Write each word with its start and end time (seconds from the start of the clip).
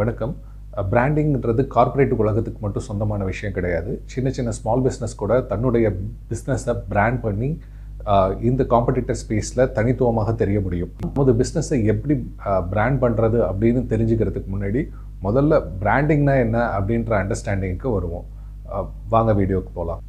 வணக்கம். 0.00 0.32
பிராண்டிங்கிறது 0.90 1.62
கார்ப்பரேட் 1.74 2.12
உலகத்துக்கு 2.22 2.60
மட்டும் 2.64 2.84
சொந்தமான 2.88 3.22
விஷயம் 3.30 3.54
கிடையாது. 3.56 3.92
சின்ன 4.12 4.30
சின்ன 4.36 4.50
ஸ்மால் 4.58 4.84
பிஸ்னஸ் 4.84 5.16
கூட 5.22 5.32
தன்னுடைய 5.50 5.86
பிஸ்னஸை 6.30 6.74
பிராண்ட் 6.90 7.20
பண்ணி 7.24 7.48
இந்த 8.50 8.64
காம்படிட்டர் 8.72 9.18
ஸ்பேஸில் 9.22 9.64
தனித்துவமாக 9.78 10.34
தெரிய 10.42 10.60
முடியும். 10.66 10.92
நமது 11.06 11.34
பிஸ்னஸை 11.40 11.78
எப்படி 11.94 12.16
பிராண்ட் 12.74 13.00
பண்ணுறது 13.04 13.40
அப்படின்னு 13.48 13.82
தெரிஞ்சுக்கிறதுக்கு 13.94 14.52
முன்னாடி 14.54 14.82
முதல்ல 15.26 15.60
பிராண்டிங்னா 15.82 16.36
என்ன 16.44 16.62
அப்படின்ற 16.78 17.14
அண்டர்ஸ்டாண்டிங்க்கு 17.22 17.90
வருவோம். 17.96 18.28
வாங்க 19.16 19.34
வீடியோக்கு 19.40 19.72
போகலாம் 19.80 20.02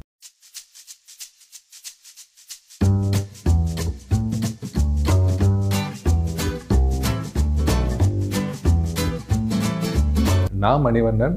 நான் 10.62 10.82
மணிவண்ணன் 10.86 11.36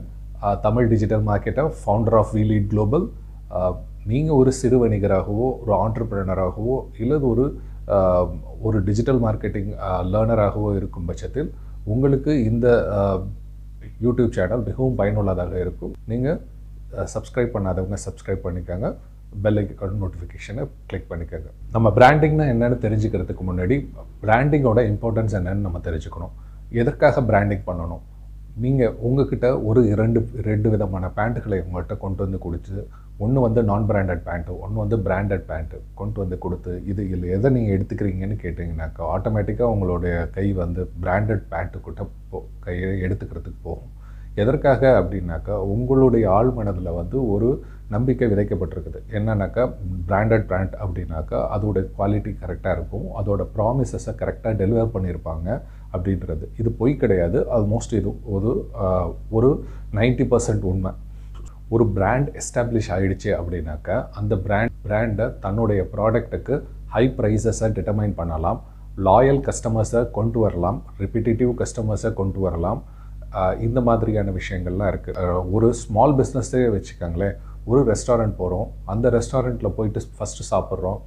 தமிழ் 0.66 0.88
டிஜிட்டல் 0.94 1.24
மார்க்கெட்டை 1.28 1.64
ஃபவுண்டர் 1.82 2.18
ஆஃப் 2.22 2.32
வீலீட் 2.38 2.68
குளோபல் 2.72 3.06
நீங்கள் 4.12 4.38
ஒரு 4.40 4.52
சிறு 4.60 4.78
வணிகராகவோ 4.82 5.48
ஒரு 5.62 5.72
ஆண்டர்பிரினராகவோ 5.84 6.76
இல்லது 7.04 7.26
ஒரு 7.34 7.46
ஒரு 8.68 8.78
டிஜிட்டல் 8.88 9.22
மார்க்கெட்டிங் 9.26 9.70
லேர்னராகவோ 10.14 10.70
இருக்கும் 10.80 11.08
பட்சத்தில் 11.10 11.50
உங்களுக்கு 11.94 12.32
இந்த 12.52 12.68
யூடியூப் 14.06 14.36
சேனல் 14.38 14.64
மிகவும் 14.70 14.98
பயனுள்ளதாக 15.00 15.54
இருக்கும். 15.64 15.94
நீங்கள் 16.12 16.40
சப்ஸ்கிரைப் 17.14 17.54
பண்ணாதவங்க 17.56 17.98
சப்ஸ்கிரைப் 18.06 18.44
பண்ணிக்கோங்க. 18.48 18.90
பெல் 19.44 19.60
ஐக்கான 19.62 19.98
நோட்டிஃபிகேஷனை 20.02 20.64
கிளிக் 20.90 21.08
பண்ணிக்கோங்க. 21.12 21.50
நம்ம 21.76 21.88
பிராண்டிங்னா 21.98 22.48
என்னென்னு 22.54 22.78
தெரிஞ்சுக்கிறதுக்கு 22.86 23.46
முன்னாடி 23.52 23.78
பிராண்டிங்கோட 24.26 24.82
இம்பார்ட்டன்ஸ் 24.92 25.36
என்னென்னு 25.40 25.66
நம்ம 25.68 25.82
தெரிஞ்சுக்கணும். 25.88 26.34
எதற்காக 26.82 27.24
பிராண்டிங் 27.32 27.66
பண்ணணும்? 27.70 28.04
நீங்கள் 28.64 28.94
உங்ககிட்ட 29.08 29.48
ஒரு 29.70 29.80
இரண்டு 29.94 30.20
ரெண்டு 30.50 30.68
விதமான 30.74 31.06
பேண்ட்டுகளை 31.18 31.58
உங்கள்கிட்ட 31.64 31.96
கொண்டு 32.04 32.22
வந்து 32.26 32.40
கொடுத்து 32.46 32.76
ஒன்று 33.24 33.40
வந்து 33.46 33.62
நான் 33.70 33.88
பிராண்டட் 33.90 34.24
பேண்ட்டு 34.28 34.54
ஒன்று 34.64 34.82
வந்து 34.84 34.98
பிராண்டட் 35.08 35.44
பேண்ட்டு 35.50 35.78
கொண்டு 36.00 36.18
வந்து 36.22 36.38
கொடுத்து 36.46 36.72
இது 36.92 37.02
இல்லை 37.14 37.28
எதை 37.36 37.50
நீங்கள் 37.56 37.76
எடுத்துக்கிறீங்கன்னு 37.76 38.38
கேட்டிங்கனாக்கா 38.44 39.04
ஆட்டோமேட்டிக்காக 39.16 39.74
உங்களுடைய 39.76 40.16
கை 40.38 40.48
வந்து 40.64 40.84
பிராண்டட் 41.04 41.46
பேண்ட்டுக்கிட்ட 41.52 42.06
போ 42.32 42.40
கையை 42.66 42.90
எடுத்துக்கிறதுக்கு 43.06 43.62
போகும். 43.68 43.92
எதற்காக 44.42 44.82
அப்படின்னாக்கா 45.02 45.58
உங்களுடைய 45.74 46.26
ஆள் 46.38 46.52
மனதில் 46.58 46.98
வந்து 47.02 47.18
ஒரு 47.34 47.50
நம்பிக்கை 47.96 48.28
விதைக்கப்பட்டிருக்குது. 48.32 49.00
என்னன்னாக்கா 49.18 49.64
பிராண்டட் 50.10 50.48
பிராண்ட் 50.50 50.76
அப்படின்னாக்கா 50.84 51.40
அதோட 51.56 51.80
குவாலிட்டி 51.98 52.32
கரெக்டாக 52.44 52.76
இருக்கும். 52.78 53.08
அதோட 53.20 53.42
ப்ராமிசஸை 53.58 54.14
கரெக்டாக 54.22 54.54
டெலிவர் 54.62 54.94
பண்ணியிருப்பாங்க. 54.96 55.50
அப்படின்றது. 55.96 56.46
இது 56.62 56.70
பொய் 56.80 57.02
கிடையாது. 57.04 57.40
ஆல்மோஸ்ட் 57.58 57.96
இது 58.00 58.12
ஒரு 58.36 58.52
ஒரு 59.38 59.50
நைன்டி 60.00 60.28
பர்சன்ட் 60.34 60.66
உண்மை. 60.72 60.92
ஒரு 61.76 61.86
பிராண்ட் 61.98 62.30
எஸ்டாப்ளிஷ் 62.40 62.90
ஆகிடுச்சு 62.96 63.30
அப்படின்னாக்கா 63.40 63.96
அந்த 64.20 64.34
பிராண்ட் 64.46 64.74
பிராண்டை 64.88 65.28
தன்னுடைய 65.46 65.82
ப்ராடக்ட்டுக்கு 65.94 66.56
ஹை 66.96 67.06
ப்ரைஸஸை 67.18 67.70
டிட்டர்மைன் 67.78 68.14
பண்ணலாம். 68.20 68.60
லாயல் 69.08 69.42
கஸ்டமர்ஸை 69.48 70.02
கொண்டு 70.18 70.40
வரலாம். 70.44 70.78
ரிப்பிட்டேட்டிவ் 71.04 71.54
கஸ்டமர்ஸை 71.62 72.12
கொண்டு 72.20 72.40
வரலாம். 72.46 72.82
இந்த 73.68 73.80
மாதிரியான 73.88 74.34
விஷயங்கள்லாம் 74.40 74.92
இருக்குது 74.92 75.42
ஒரு 75.56 75.68
ஸ்மால் 75.82 76.16
பிஸ்னஸே 76.20 76.62
வச்சுக்கோங்களேன். 76.76 77.36
ஒரு 77.72 77.82
ரெஸ்டாரண்ட் 77.90 78.36
போகிறோம் 78.42 78.68
அந்த 78.94 79.10
ரெஸ்டாரண்ட்டில் 79.18 79.76
போயிட்டு 79.78 80.02
ஃபஸ்ட்டு 80.18 80.48
சாப்பிட்றோம். 80.52 81.00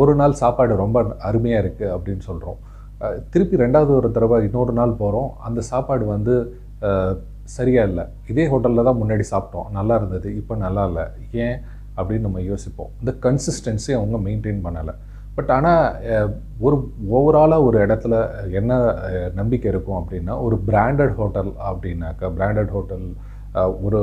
ஒரு 0.00 0.12
நாள் 0.20 0.40
சாப்பாடு 0.40 0.74
ரொம்ப 0.84 0.98
அருமையாக 1.28 1.62
இருக்குது 1.64 1.92
அப்படின்னு 1.94 2.24
சொல்கிறோம் 2.30 2.58
திருப்பி 3.32 3.56
ரெண்டாவது 3.64 3.92
ஒரு 4.00 4.08
தடவை 4.16 4.36
இன்னொரு 4.46 4.72
நாள் 4.78 5.00
போகிறோம் 5.00 5.30
அந்த 5.46 5.60
சாப்பாடு 5.70 6.04
வந்து 6.14 6.34
சரியாக 7.56 7.88
இல்லை. 7.90 8.04
இதே 8.32 8.44
ஹோட்டலில் 8.52 8.88
தான் 8.88 9.00
முன்னாடி 9.00 9.24
சாப்பிட்டோம். 9.32 9.68
நல்லா 9.78 9.94
இருந்தது. 10.00 10.28
இப்போ 10.40 10.54
நல்லா 10.64 10.84
இல்லை. 10.90 11.04
ஏன் 11.44 11.58
அப்படின்னு 11.96 12.26
நம்ம 12.28 12.40
யோசிப்போம். 12.52 12.90
இந்த 13.02 13.12
கன்சிஸ்டன்சி 13.26 13.92
அவங்க 13.98 14.16
மெயின்டைன் 14.26 14.64
பண்ணலை. 14.66 14.94
பட் 15.36 15.50
ஆனால் 15.56 15.84
ஒரு 16.66 16.76
ஓவராலாக 17.18 17.66
ஒரு 17.68 17.78
இடத்துல 17.86 18.14
என்ன 18.60 18.72
நம்பிக்கை 19.40 19.68
இருக்கும் 19.72 19.98
அப்படின்னா 20.00 20.34
ஒரு 20.46 20.56
பிராண்டட் 20.68 21.14
ஹோட்டல் 21.18 21.50
அப்படின்னாக்கா 21.70 22.28
பிராண்டட் 22.38 22.72
ஹோட்டல் 22.76 23.06
ஒரு 23.84 24.00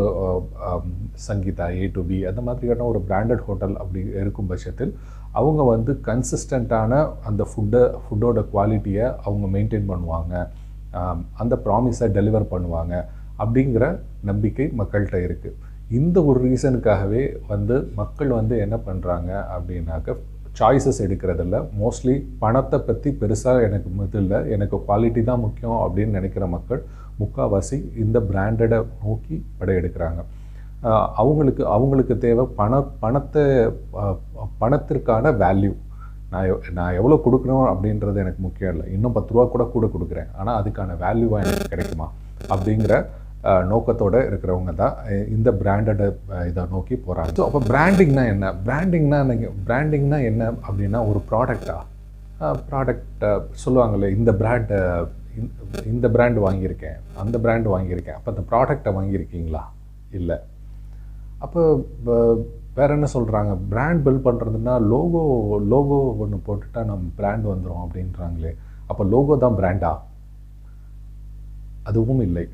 சங்கீதா 1.27 1.65
ஏ 1.79 1.87
டு 1.95 2.01
பி 2.09 2.17
அந்த 2.29 2.41
மாதிரியான 2.41 2.85
ஒரு 2.91 2.99
பிராண்டட் 3.09 3.43
ஹோட்டல் 3.47 3.75
அப்படி 3.81 4.01
இருக்கும் 4.21 4.49
பட்சத்தில் 4.51 4.93
அவங்க 5.31 5.61
வந்து 5.73 5.91
கன்சிஸ்டண்ட்டான 6.07 6.93
அந்த 7.29 7.43
ஃபுட்டை 7.51 7.83
ஃபுட்டோட 8.03 8.39
குவாலிட்டியை 8.53 9.05
அவங்க 9.25 9.45
மெயின்டைன் 9.55 9.89
பண்ணுவாங்க. 9.91 10.33
அந்த 11.41 11.53
ப்ராமிஸை 11.65 12.07
டெலிவர் 12.17 12.51
பண்ணுவாங்க 12.53 12.93
அப்படிங்கிற 13.39 13.85
நம்பிக்கை 14.29 14.65
மக்கள்கிட்ட 14.79 15.19
இருக்குது 15.27 15.59
இந்த 15.99 16.17
ஒரு 16.23 16.39
ரீசனுக்காகவே 16.47 17.23
வந்து 17.47 17.75
மக்கள் 17.95 18.37
வந்து 18.39 18.55
என்ன 18.65 18.75
பண்ணுறாங்க 18.87 19.31
அப்படின்னாக்க 19.55 20.15
சாய்ஸஸ் 20.59 20.99
எடுக்கிறதில்ல. 20.99 21.67
மோஸ்ட்லி 21.81 22.23
பணத்தை 22.39 22.79
பற்றி 22.79 23.11
பெருசாக 23.11 23.63
எனக்கு 23.63 23.89
இது 24.03 24.19
இல்லை. 24.19 24.51
எனக்கு 24.51 24.77
குவாலிட்டி 24.77 25.23
தான் 25.23 25.39
முக்கியம் 25.39 25.91
அப்படின்னு 25.91 26.07
நினைக்கிற 26.07 26.47
மக்கள் 26.47 26.83
முக்கால்வாசி 27.19 27.97
இந்த 27.97 28.19
பிராண்டடை 28.19 28.85
நோக்கி 29.03 29.45
படையெடுக்கிறாங்க. 29.59 30.23
எடுக்கிறாங்க 30.81 31.13
அவங்களுக்கு 31.15 31.67
அவங்களுக்கு 31.67 32.17
தேவை 32.17 32.45
பண 32.55 32.81
பணத்தை 32.81 33.43
பணத்திற்கான 34.61 35.31
வேல்யூ 35.31 35.73
நான் 36.29 36.53
எவ்- 36.53 36.71
நான் 36.71 36.93
எவ்வளோ 36.93 37.21
கொடுக்கணும் 37.25 37.73
அப்படின்றது 37.73 38.15
எனக்கு 38.15 38.41
முக்கியம் 38.41 38.75
இல்லை. 38.77 38.93
இன்னும் 38.93 39.11
பத்து 39.11 39.33
ரூபா 39.33 39.45
கூட 39.45 39.63
கூட 39.63 39.87
கொடுக்குறேன். 39.87 40.27
ஆனால் 40.35 40.63
அதுக்கான 40.63 40.91
வேல்யூவாக 41.01 41.45
எனக்கு 41.45 41.67
கிடைக்குமா? 41.69 42.11
அப்படிங்கிற 42.49 43.05
நோக்கத்தோடு 43.71 44.19
இருக்கிறவங்க 44.29 44.73
தான் 44.81 44.95
இந்த 45.35 45.49
பிராண்டட் 45.61 46.03
இதை 46.49 46.63
நோக்கி 46.75 46.95
போகிறாங்க 47.05 47.33
ஸோ 47.39 47.45
அப்போ 47.47 47.61
பிராண்டிங்னா 47.71 48.23
என்ன? 48.33 48.51
பிராண்டிங்னா 48.67 49.19
நீங்கள் 49.31 49.57
பிராண்டிங்னா 49.67 50.19
என்ன 50.29 50.51
அப்படின்னா 50.67 51.01
ஒரு 51.11 51.21
ப்ராடக்டா 51.31 51.77
ப்ராடக்ட் 52.69 53.25
சொல்லுவாங்களே 53.63 54.07
இந்த 54.19 54.31
பிராண்ட் 54.41 54.71
இந்த 55.91 56.07
பிராண்டு 56.15 56.39
வாங்கியிருக்கேன் 56.45 56.97
அந்த 57.21 57.35
பிராண்டு 57.43 57.67
வாங்கியிருக்கேன். 57.73 58.17
அப்போ 58.17 58.29
அந்த 58.33 58.43
ப்ராடக்டை 58.49 58.91
வாங்கியிருக்கீங்களா? 58.97 59.61
இல்லை. 60.17 60.37
அப்போ 61.45 61.61
வேற 62.77 62.89
என்ன 62.97 63.07
சொல்கிறாங்க 63.15 63.53
பிராண்ட் 63.71 64.03
பில்ட் 64.05 64.25
பண்ணுறதுன்னா 64.27 64.75
லோகோ 64.91 65.21
லோகோ 65.71 65.97
ஒன்று 66.23 66.37
போட்டுட்டா 66.47 66.81
நம்ம 66.91 67.09
பிராண்ட் 67.19 67.45
வந்துடும் 67.51 67.83
அப்படின்றாங்களே. 67.85 68.51
அப்போ 68.89 69.03
லோகோ 69.13 69.37
தான் 69.45 69.57
பிராண்டா 69.59 69.91
அதுவும் 71.89 72.23
இல்லை. 72.27 72.45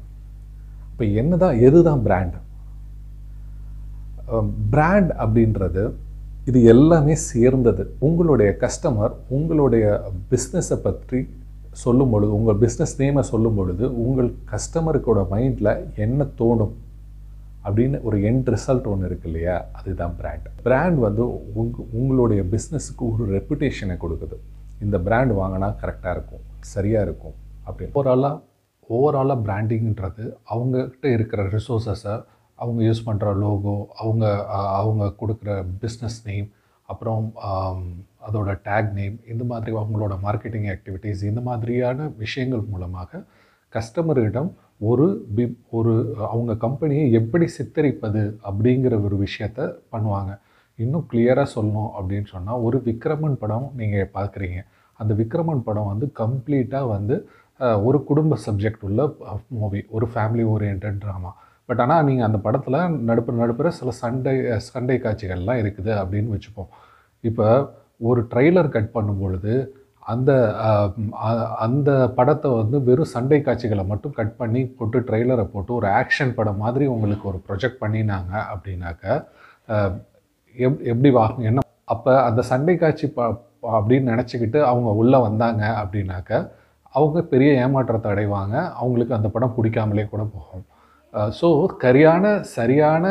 இப்போ 1.00 1.12
என்ன 1.20 1.34
தான் 1.42 1.60
எது 1.66 1.80
தான் 1.88 2.02
பிராண்ட் 2.06 2.34
பிராண்ட் 4.72 5.12
அப்படின்றது 5.24 5.84
இது 6.50 6.60
எல்லாமே 6.72 7.14
சேர்ந்தது. 7.28 7.84
உங்களுடைய 8.08 8.50
கஸ்டமர் 8.64 9.14
உங்களுடைய 9.38 9.86
பிஸ்னஸை 10.32 10.78
பற்றி 10.86 11.20
சொல்லும் 11.84 12.12
பொழுது 12.14 12.32
உங்கள் 12.40 12.60
பிஸ்னஸ் 12.64 12.96
நேமை 13.02 13.24
சொல்லும் 13.30 13.58
பொழுது 13.60 13.86
உங்கள் 14.06 14.30
கஸ்டமருக்கோட 14.52 15.24
மைண்டில் 15.32 15.72
என்ன 16.06 16.28
தோணும் 16.42 16.76
அப்படின்னு 17.66 18.04
ஒரு 18.10 18.20
எண்ட் 18.32 18.52
ரிசல்ட் 18.56 18.92
ஒன்று 18.94 19.10
இருக்கு 19.12 19.30
இல்லையா? 19.32 19.56
அதுதான் 19.80 20.18
பிராண்ட் 20.20 20.50
பிராண்ட் 20.68 21.02
வந்து 21.08 21.26
உங் 21.62 21.74
உங்களுடைய 22.02 22.44
பிஸ்னஸுக்கு 22.56 23.06
ஒரு 23.14 23.30
ரெப்புடேஷனை 23.38 23.98
கொடுக்குது. 24.04 24.40
இந்த 24.88 25.00
பிராண்ட் 25.08 25.36
வாங்கினா 25.42 25.72
கரெக்டாக 25.84 26.16
இருக்கும் 26.18 26.46
சரியாக 26.76 27.08
இருக்கும் 27.10 27.38
அப்படி 27.68 27.92
ஓவராலாக 28.00 28.36
ஓவராலாக 28.90 29.44
பிராண்டிங்கிறது 29.46 30.26
அவங்கக்கிட்ட 30.52 31.08
இருக்கிற 31.18 31.42
ரிசோர்ஸஸை 31.56 32.16
அவங்க 32.60 32.80
யூஸ் 32.84 33.06
பண்ணுற 33.06 33.28
லோகோ 33.42 33.76
அவங்க 34.02 34.26
அவங்க 34.80 35.06
கொடுக்குற 35.22 35.52
பிஸ்னஸ் 35.84 36.20
நேம் 36.26 36.48
அப்புறம் 36.90 37.26
அதோட 38.28 38.52
டேக் 38.68 38.90
நேம் 38.94 39.18
இந்த 39.32 39.44
மாதிரி 39.44 39.76
அவங்களோட 39.78 40.14
மார்க்கெட்டிங் 40.26 40.68
ஆக்டிவிட்டீஸ் 40.76 41.22
இந்த 41.24 41.42
மாதிரியான 41.42 42.08
விஷயங்கள் 42.24 42.66
மூலமாக 42.72 43.22
கஸ்டமரிடம் 43.74 44.50
ஒரு 44.82 45.06
பி 45.36 45.44
ஒரு 45.70 45.94
அவங்க 46.32 46.52
கம்பெனியை 46.66 47.06
எப்படி 47.20 47.46
சித்தரிப்பது 47.58 48.22
அப்படிங்கிற 48.50 48.94
ஒரு 49.06 49.16
விஷயத்த 49.26 49.60
பண்ணுவாங்க. 49.92 50.32
இன்னும் 50.80 51.08
கிளியராக 51.12 51.48
சொல்லணும் 51.56 51.92
அப்படின்னு 51.98 52.28
சொன்னால் 52.36 52.64
ஒரு 52.68 52.78
விக்ரமன் 52.86 53.40
படம் 53.42 53.68
நீங்கள் 53.76 54.12
பார்க்குறீங்க. 54.14 54.60
அந்த 55.00 55.12
விக்ரமன் 55.22 55.66
படம் 55.68 55.90
வந்து 55.92 56.08
கம்ப்ளீட்டாக 56.22 56.92
வந்து 56.96 57.16
ஒரு 57.84 58.04
குடும்ப 58.04 58.38
சப்ஜெக்ட் 58.46 58.84
உள்ள 58.84 59.02
மூவி 59.56 59.80
ஒரு 59.90 60.06
ஃபேமிலி 60.12 60.46
ஓரியன்ட் 60.52 60.86
ட்ராமா 61.02 61.32
பட் 61.70 61.82
ஆனால் 61.82 62.06
நீங்கள் 62.06 62.26
அந்த 62.26 62.38
படத்தில் 62.40 62.78
நடுப்புற 63.08 63.36
நடுப்புற 63.40 63.68
சில 63.76 63.92
சண்டை 63.98 64.34
சண்டை 64.68 64.98
காட்சிகள்லாம் 65.00 65.60
இருக்குது 65.62 65.92
அப்படின்னு 66.00 66.34
வச்சுப்போம். 66.34 66.70
இப்போ 67.24 67.48
ஒரு 68.02 68.22
ட்ரெய்லர் 68.32 68.70
கட் 68.70 68.92
பண்ணும் 68.92 69.20
பொழுது 69.20 69.54
அந்த 70.06 70.32
அந்த 71.60 71.90
படத்தை 72.16 72.50
வந்து 72.54 72.78
வெறும் 72.86 73.12
சண்டை 73.12 73.40
காட்சிகளை 73.42 73.84
மட்டும் 73.86 74.16
கட் 74.16 74.38
பண்ணி 74.38 74.62
போட்டு 74.78 75.00
ட்ரெய்லரை 75.08 75.46
போட்டு 75.48 75.72
ஒரு 75.74 75.88
ஆக்ஷன் 76.00 76.36
படம் 76.36 76.58
மாதிரி 76.58 76.86
உங்களுக்கு 76.88 77.26
ஒரு 77.28 77.40
ப்ரொஜெக்ட் 77.48 77.82
பண்ணினாங்க 77.82 78.34
அப்படின்னாக்க 78.52 79.06
எப் 80.56 80.80
எப்படி 80.86 81.10
வாங்க 81.16 81.46
என்ன 81.46 81.66
அப்போ 81.88 82.12
அந்த 82.24 82.42
சண்டை 82.50 82.76
காட்சி 82.78 83.08
ப 83.10 83.22
ப- 83.62 83.74
அப்படின்னு 83.78 84.12
நினச்சிக்கிட்டு 84.12 84.60
அவங்க 84.66 84.90
உள்ளே 85.00 85.20
வந்தாங்க 85.24 85.64
அப்படின்னாக்க 85.80 86.32
அவங்க 86.98 87.20
பெரிய 87.32 87.50
ஏமாற்றத்தை 87.64 88.10
அடைவாங்க. 88.14 88.56
அவங்களுக்கு 88.82 89.18
அந்த 89.18 89.30
படம் 89.36 89.56
பிடிக்காமலே 89.58 90.06
கூட 90.14 90.24
போகும். 90.36 90.66
ஸோ 91.40 91.48
சரியான 91.84 92.26
சரியான 92.58 93.06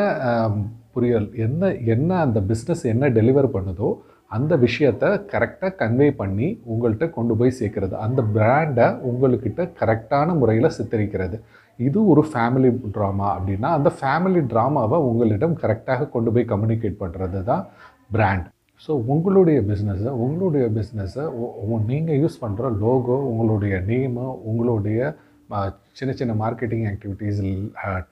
புரியல். 0.95 1.29
என்ன 1.47 1.71
என்ன 1.95 2.11
அந்த 2.27 2.39
பிஸ்னஸ் 2.51 2.85
என்ன 2.93 3.09
டெலிவர் 3.19 3.55
பண்ணுதோ 3.57 3.91
அந்த 4.37 4.53
விஷயத்த 4.65 5.05
கரெக்டாக 5.33 5.77
கன்வே 5.81 6.09
பண்ணி 6.21 6.49
உங்கள்கிட்ட 6.73 7.07
கொண்டு 7.19 7.35
போய் 7.41 7.59
சேர்க்கறது. 7.61 7.95
அந்த 8.07 8.21
பிராண்டை 8.35 8.87
உங்கள்கிட்ட 9.11 9.63
கரெக்டான 9.81 10.35
முறையில் 10.41 10.75
சித்தரிக்கிறது. 10.79 11.37
இது 11.87 11.99
ஒரு 12.13 12.23
ஃபேமிலி 12.31 12.71
ட்ராமா 12.97 13.29
அப்படின்னா 13.37 13.69
அந்த 13.79 13.91
ஃபேமிலி 13.99 14.41
ட்ராமாவை 14.53 14.99
உங்களிடம் 15.09 15.55
கரெக்டாக 15.63 16.09
கொண்டு 16.15 16.33
போய் 16.35 16.51
கம்யூனிகேட் 16.53 17.03
பண்ணுறது 17.03 17.41
தான் 17.51 17.65
பிராண்ட் 18.15 18.47
ஸோ 18.85 18.93
உங்களுடைய 19.13 19.59
பிஸ்னஸை 19.69 20.11
உங்களுடைய 20.25 20.65
பிஸ்னஸை 20.77 21.25
நீங்கள் 21.91 22.21
யூஸ் 22.23 22.43
பண்ணுற 22.43 22.71
லோகோ 22.85 23.17
உங்களுடைய 23.31 23.77
நேமு 23.91 24.27
உங்களுடைய 24.51 25.01
சின்ன 25.99 26.11
சின்ன 26.21 26.33
மார்க்கெட்டிங் 26.43 26.87
ஆக்டிவிட்டீஸ் 26.93 27.39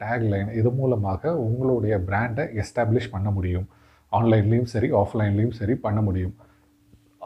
டேக்லைன் 0.02 0.50
இது 0.60 0.70
மூலமாக 0.80 1.32
உங்களுடைய 1.46 1.96
பிராண்டை 2.08 2.44
எஸ்டாப்ளிஷ் 2.62 3.12
பண்ண 3.14 3.30
முடியும். 3.38 3.66
ஆன்லைன்லேயும் 4.12 4.70
சரி 4.74 4.88
ஆஃப்லைன்லேயும் 5.00 5.58
சரி 5.60 5.76
பண்ண 5.86 6.00
முடியும். 6.08 6.36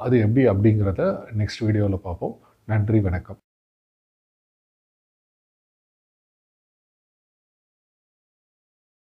அது 0.04 0.16
எப்படி 0.26 0.44
அப்படிங்கிறத 0.52 1.04
நெக்ஸ்ட் 1.42 1.64
வீடியோவில் 1.66 2.04
பார்ப்போம். 2.08 2.34
நன்றி 2.68 3.00
வணக்கம். 3.08 3.40